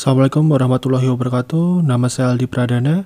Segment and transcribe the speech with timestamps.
[0.00, 1.84] Assalamualaikum warahmatullahi wabarakatuh.
[1.84, 3.04] Nama saya Aldi Pradana.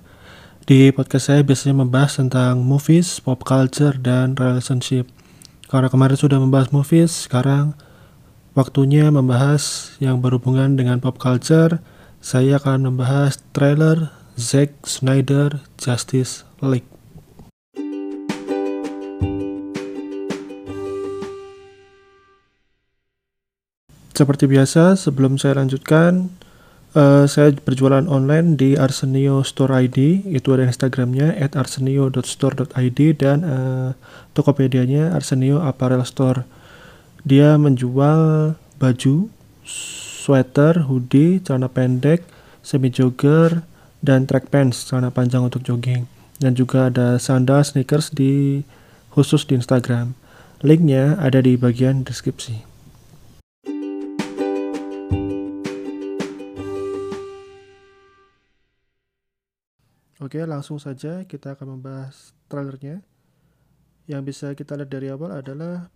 [0.62, 5.10] Di podcast saya biasanya membahas tentang movies, pop culture, dan relationship.
[5.66, 7.74] Karena kemarin sudah membahas movies, sekarang
[8.54, 11.82] waktunya membahas yang berhubungan dengan pop culture.
[12.22, 16.86] Saya akan membahas trailer Zack Snyder Justice League.
[24.14, 26.30] Seperti biasa, sebelum saya lanjutkan,
[26.94, 30.24] uh, saya berjualan online di Arsenio Store ID.
[30.30, 33.90] Itu ada Instagramnya @arsenio.store.id dan uh,
[34.32, 36.46] Tokopedia-nya Arsenio Apparel Store.
[37.26, 39.28] Dia menjual baju,
[40.24, 42.24] sweater, hoodie, celana pendek,
[42.64, 43.64] semi jogger,
[44.04, 46.08] dan track pants, celana panjang untuk jogging.
[46.36, 48.64] Dan juga ada sandal, sneakers di
[49.14, 50.12] khusus di Instagram.
[50.64, 52.73] Linknya ada di bagian deskripsi.
[60.24, 63.04] Oke, langsung saja kita akan membahas trailernya.
[64.08, 65.92] Yang bisa kita lihat dari awal adalah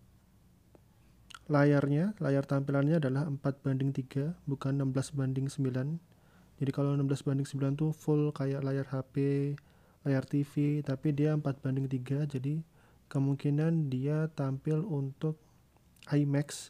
[1.48, 6.60] layarnya, layar tampilannya adalah 4 banding 3, bukan 16 banding 9.
[6.60, 9.56] Jadi kalau 16 banding 9 tuh full kayak layar HP,
[10.04, 12.60] layar TV, tapi dia 4 banding 3, jadi
[13.08, 15.40] kemungkinan dia tampil untuk
[16.12, 16.68] IMAX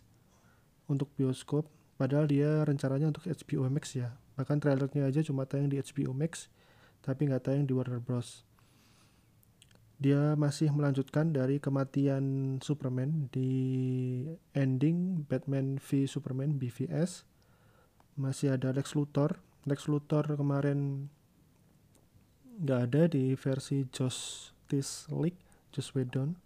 [0.87, 1.67] untuk bioskop,
[1.99, 4.15] padahal dia rencananya untuk HBO Max ya.
[4.39, 6.47] Bahkan trailernya aja cuma tayang di HBO Max
[7.03, 8.49] tapi nggak tayang di Warner Bros.
[9.99, 13.51] Dia masih melanjutkan dari kematian Superman di
[14.55, 17.27] ending Batman v Superman BVS.
[18.15, 19.43] Masih ada Lex Luthor.
[19.67, 21.11] Lex Luthor kemarin
[22.63, 25.43] nggak ada di versi Justice League,
[25.75, 26.39] Joss Whedon.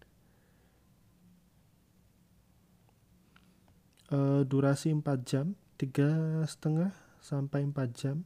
[4.13, 8.25] Uh, durasi 4 jam, tiga setengah sampai 4 jam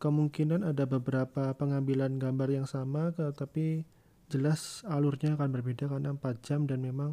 [0.00, 3.84] kemungkinan ada beberapa pengambilan gambar yang sama tapi
[4.32, 7.12] jelas alurnya akan berbeda karena 4 jam dan memang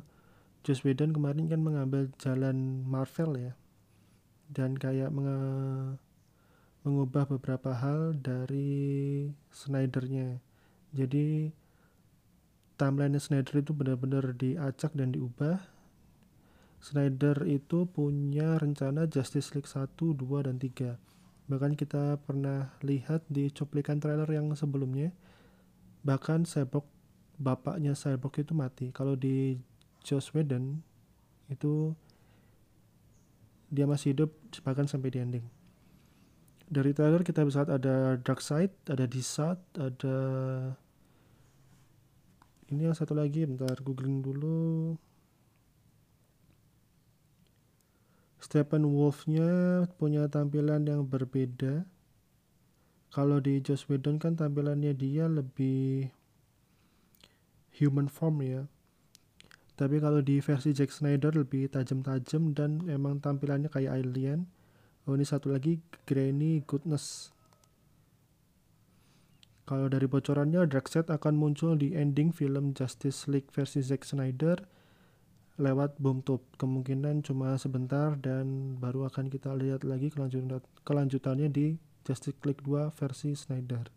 [0.64, 3.53] Joss Whedon kemarin kan mengambil jalan Marvel ya.
[4.48, 5.40] Dan kayak menge
[6.88, 10.40] mengubah beberapa hal dari Snydernya.
[10.96, 11.52] Jadi
[12.80, 15.59] timeline Snyder itu benar-benar diacak dan diubah.
[16.80, 21.17] Snyder itu punya rencana Justice League 1, 2, dan 3
[21.47, 25.16] Bahkan kita pernah lihat di cuplikan trailer yang sebelumnya,
[26.03, 26.84] bahkan Cyborg,
[27.40, 28.91] bapaknya Cyborg itu mati.
[28.91, 29.56] Kalau di
[30.03, 30.84] Joss Whedon,
[31.47, 31.96] itu
[33.72, 34.31] dia masih hidup
[34.63, 35.46] bahkan sampai di ending.
[36.68, 40.18] Dari trailer kita bisa lihat ada Dark Side, ada Desat, ada
[42.68, 45.00] ini yang satu lagi bentar googling dulu
[48.38, 51.90] Stephen Wolfnya punya tampilan yang berbeda.
[53.09, 56.14] Kalau di Joss Whedon kan tampilannya dia lebih
[57.81, 58.62] human form ya.
[59.78, 64.50] Tapi kalau di versi Jack Snyder lebih tajam-tajam dan emang tampilannya kayak alien.
[65.06, 67.30] Oh ini satu lagi Granny Goodness.
[69.68, 74.77] Kalau dari bocorannya Darkseid akan muncul di ending film Justice League versi Zack Snyder
[75.57, 81.81] lewat bom top kemungkinan cuma sebentar dan baru akan kita lihat lagi kelanjutan kelanjutannya di
[82.06, 83.90] Justice League 2 versi Snyder.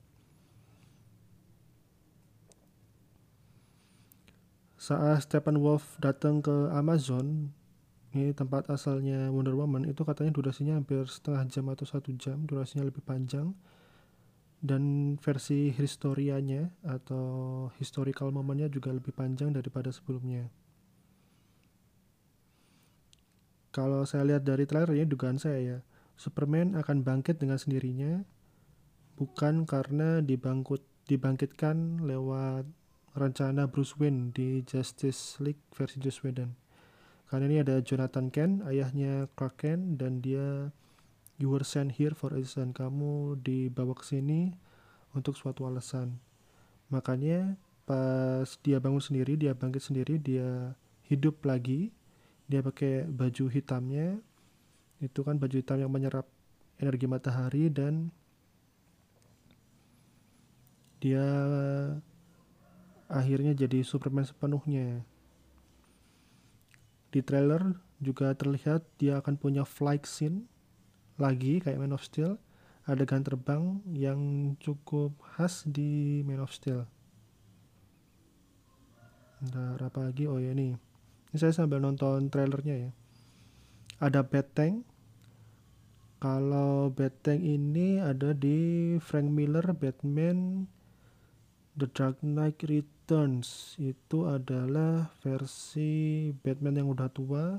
[4.81, 7.53] Saat Stephen Wolf datang ke Amazon,
[8.17, 12.89] ini tempat asalnya Wonder Woman, itu katanya durasinya hampir setengah jam atau satu jam, durasinya
[12.89, 13.53] lebih panjang.
[14.65, 20.49] Dan versi historianya atau historical momennya juga lebih panjang daripada sebelumnya.
[23.71, 25.79] Kalau saya lihat dari trailernya dugaan saya ya
[26.21, 28.23] Superman akan bangkit dengan sendirinya
[29.17, 32.69] bukan karena dibangkut dibangkitkan lewat
[33.19, 36.55] rencana Bruce Wayne di Justice League versi Joss Whedon.
[37.27, 40.71] Karena ini ada Jonathan Kent, ayahnya Clark Kent, dan dia
[41.39, 42.75] you were sent here for a reason.
[42.75, 44.55] Kamu dibawa ke sini
[45.15, 46.19] untuk suatu alasan.
[46.91, 47.55] Makanya
[47.87, 50.75] pas dia bangun sendiri, dia bangkit sendiri, dia
[51.07, 51.91] hidup lagi
[52.51, 54.19] dia pakai baju hitamnya
[54.99, 56.27] itu kan baju hitam yang menyerap
[56.83, 58.11] energi matahari dan
[60.99, 61.23] dia
[63.07, 65.07] akhirnya jadi Superman sepenuhnya.
[67.15, 70.45] Di trailer juga terlihat dia akan punya flight scene
[71.17, 72.37] lagi kayak Man of Steel,
[72.85, 76.85] adegan terbang yang cukup khas di Man of Steel.
[79.41, 80.29] Bentar, apa lagi?
[80.29, 80.90] Oh ya nih
[81.31, 82.91] ini saya sambil nonton trailernya ya.
[84.03, 84.91] Ada Battank
[86.21, 90.69] kalau Batman ini ada di Frank Miller Batman
[91.81, 93.81] The Dark Knight Returns.
[93.81, 97.57] Itu adalah versi Batman yang udah tua.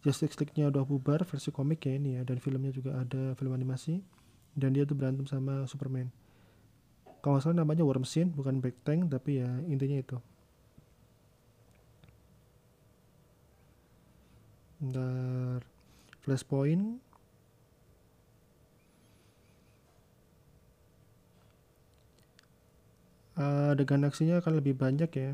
[0.00, 2.24] Justice League-nya udah bubar versi komik ya ini ya.
[2.24, 4.00] Dan filmnya juga ada film animasi.
[4.56, 6.08] Dan dia tuh berantem sama Superman.
[7.20, 10.16] Kalau salah namanya Worm Scene bukan Back Tank tapi ya intinya itu
[14.76, 15.64] Bentar.
[16.20, 17.00] Flashpoint.
[23.36, 25.32] Uh, adegan aksinya akan lebih banyak ya.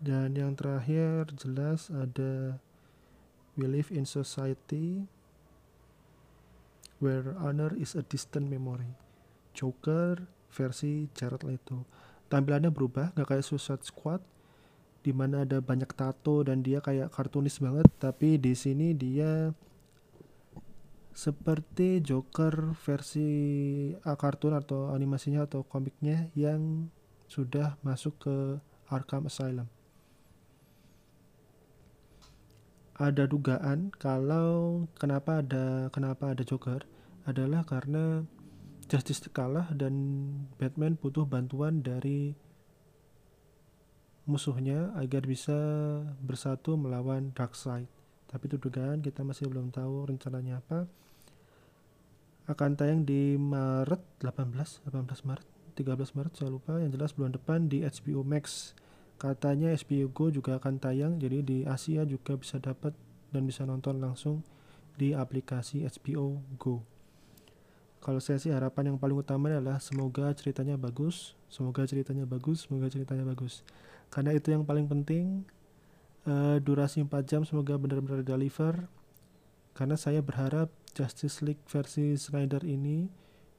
[0.00, 2.56] Dan yang terakhir jelas ada
[3.56, 5.04] we live in society
[7.00, 8.96] where honor is a distant memory.
[9.52, 11.84] Joker versi Jared Leto
[12.30, 14.22] tampilannya berubah nggak kayak Suicide Squad
[15.02, 19.50] di mana ada banyak tato dan dia kayak kartunis banget tapi di sini dia
[21.10, 23.28] seperti Joker versi
[24.06, 26.86] A kartun atau animasinya atau komiknya yang
[27.26, 28.36] sudah masuk ke
[28.90, 29.68] Arkham Asylum.
[33.00, 36.84] Ada dugaan kalau kenapa ada kenapa ada Joker
[37.24, 38.24] adalah karena
[38.90, 39.94] Justice kalah dan
[40.58, 42.34] Batman butuh bantuan dari
[44.26, 45.54] musuhnya agar bisa
[46.18, 47.86] bersatu melawan Darkseid.
[48.26, 50.90] Tapi itu dugaan kita masih belum tahu rencananya apa.
[52.50, 55.46] Akan tayang di Maret 18 18 Maret
[55.78, 56.82] 13 Maret saya lupa.
[56.82, 58.74] Yang jelas bulan depan di HBO Max.
[59.22, 62.90] Katanya HBO Go juga akan tayang jadi di Asia juga bisa dapat
[63.30, 64.42] dan bisa nonton langsung
[64.98, 66.99] di aplikasi HBO Go
[68.00, 72.88] kalau saya sih harapan yang paling utama adalah semoga ceritanya bagus semoga ceritanya bagus semoga
[72.88, 73.62] ceritanya bagus.
[74.10, 75.46] Karena itu yang paling penting
[76.26, 78.88] uh, durasi 4 jam semoga benar-benar deliver.
[79.76, 83.06] Karena saya berharap Justice League versi Snyder ini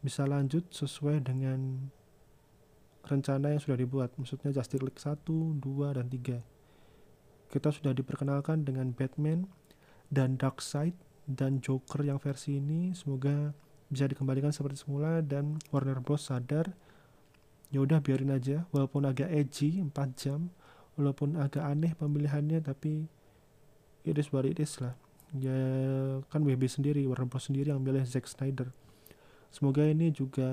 [0.04, 1.88] bisa lanjut sesuai dengan
[3.08, 4.12] rencana yang sudah dibuat.
[4.20, 6.62] Maksudnya Justice League 1, 2, dan 3
[7.52, 9.44] kita sudah diperkenalkan dengan Batman
[10.08, 10.96] dan Darkseid
[11.28, 12.96] dan Joker yang versi ini.
[12.96, 13.52] Semoga
[13.92, 16.72] bisa dikembalikan seperti semula dan Warner Bros sadar
[17.70, 18.64] ya udah biarin aja.
[18.72, 20.48] Walaupun agak edgy 4 jam
[20.96, 23.06] walaupun agak aneh pemilihannya tapi
[24.08, 24.96] it is what it is lah.
[25.36, 25.60] Ya
[26.32, 28.72] kan WB sendiri Warner Bros sendiri yang milih Zack Snyder.
[29.52, 30.48] Semoga ini juga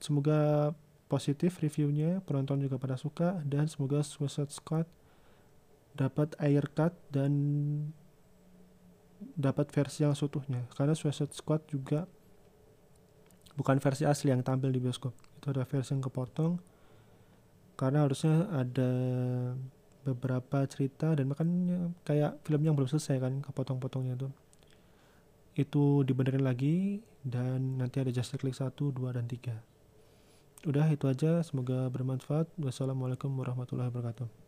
[0.00, 0.72] semoga
[1.12, 4.88] positif reviewnya penonton juga pada suka dan semoga Suicide Squad
[5.92, 7.32] dapat air cut dan
[9.36, 10.64] dapat versi yang seutuhnya.
[10.72, 12.08] Karena Suicide Squad juga
[13.58, 15.12] bukan versi asli yang tampil di bioskop.
[15.40, 16.58] Itu ada versi yang kepotong.
[17.76, 18.90] Karena harusnya ada
[20.02, 24.32] beberapa cerita dan makanya kayak film yang belum selesai kan kepotong-potongnya tuh.
[25.56, 29.72] Itu dibenerin lagi dan nanti ada Justice League 1, 2, dan 3
[30.66, 31.42] udah itu aja.
[31.42, 32.46] Semoga bermanfaat.
[32.58, 34.41] Wassalamualaikum warahmatullahi wabarakatuh